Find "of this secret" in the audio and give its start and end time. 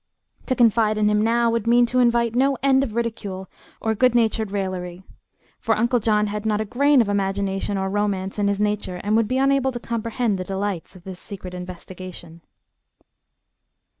10.95-11.53